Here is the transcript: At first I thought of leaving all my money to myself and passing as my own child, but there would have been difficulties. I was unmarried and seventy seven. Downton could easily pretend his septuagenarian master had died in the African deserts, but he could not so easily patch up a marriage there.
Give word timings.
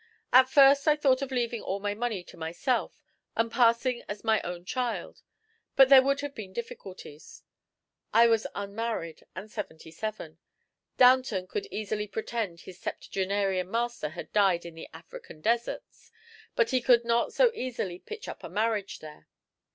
At 0.33 0.49
first 0.49 0.87
I 0.87 0.95
thought 0.95 1.21
of 1.21 1.29
leaving 1.29 1.61
all 1.61 1.79
my 1.79 1.93
money 1.93 2.23
to 2.23 2.35
myself 2.35 2.99
and 3.35 3.51
passing 3.51 4.01
as 4.09 4.23
my 4.23 4.41
own 4.41 4.65
child, 4.65 5.21
but 5.75 5.89
there 5.89 6.01
would 6.01 6.21
have 6.21 6.33
been 6.33 6.53
difficulties. 6.53 7.43
I 8.11 8.25
was 8.25 8.47
unmarried 8.55 9.23
and 9.35 9.51
seventy 9.51 9.91
seven. 9.91 10.39
Downton 10.97 11.45
could 11.45 11.67
easily 11.69 12.07
pretend 12.07 12.61
his 12.61 12.79
septuagenarian 12.79 13.69
master 13.69 14.09
had 14.09 14.33
died 14.33 14.65
in 14.65 14.73
the 14.73 14.89
African 14.91 15.39
deserts, 15.39 16.11
but 16.55 16.71
he 16.71 16.81
could 16.81 17.05
not 17.05 17.31
so 17.31 17.51
easily 17.53 17.99
patch 17.99 18.27
up 18.27 18.43
a 18.43 18.49
marriage 18.49 19.01
there. 19.01 19.27